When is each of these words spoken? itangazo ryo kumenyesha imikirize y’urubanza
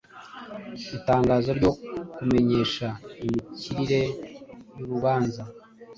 itangazo 0.97 1.49
ryo 1.59 1.71
kumenyesha 2.15 2.87
imikirize 3.25 3.99
y’urubanza 4.77 5.41